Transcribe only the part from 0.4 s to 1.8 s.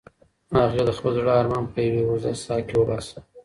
هغې د خپل زړه ارمان په